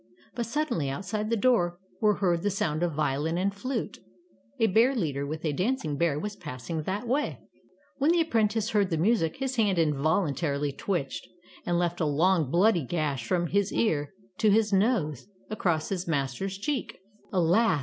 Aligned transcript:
But 0.33 0.47
suddenly, 0.47 0.89
outside 0.89 1.29
the 1.29 1.37
door 1.37 1.77
were 2.01 2.15
heard 2.15 2.41
the 2.41 2.49
sound 2.49 2.81
of 2.81 2.95
violin 2.95 3.37
and 3.37 3.53
flute. 3.53 3.99
A 3.99 4.01
8o 4.01 4.01
Tales 4.01 4.01
of 4.01 4.09
Modern 4.09 4.57
Germany 4.57 4.73
bear 4.73 4.95
leader 4.95 5.27
with 5.27 5.45
a 5.45 5.53
dancing 5.53 5.95
bear 5.95 6.19
was 6.19 6.35
passing 6.35 6.81
that 6.81 7.07
way. 7.07 7.37
When 7.99 8.09
the 8.11 8.21
apprentice 8.21 8.71
heard 8.71 8.89
the 8.89 8.97
music, 8.97 9.37
his 9.37 9.57
hand 9.57 9.77
involuntarily 9.77 10.71
twitched, 10.71 11.27
and 11.67 11.77
left 11.77 11.99
a 12.01 12.07
long, 12.07 12.49
bloody 12.49 12.81
gash 12.83 13.27
from 13.27 13.45
his 13.45 13.71
ear 13.71 14.11
to 14.39 14.49
his 14.49 14.73
nose, 14.73 15.27
across 15.51 15.89
his 15.89 16.07
master's 16.07 16.57
cheek. 16.57 16.97
Alas! 17.31 17.79